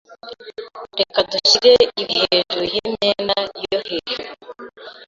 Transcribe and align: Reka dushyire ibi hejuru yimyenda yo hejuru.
Reka 0.99 1.19
dushyire 1.31 1.73
ibi 2.01 2.15
hejuru 2.23 2.63
yimyenda 2.73 3.37
yo 3.71 3.79
hejuru. 3.89 4.63